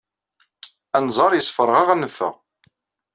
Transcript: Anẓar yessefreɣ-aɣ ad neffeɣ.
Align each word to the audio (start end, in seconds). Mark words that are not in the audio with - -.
Anẓar 0.97 1.31
yessefreɣ-aɣ 1.35 1.89
ad 1.89 1.97
neffeɣ. 1.99 2.33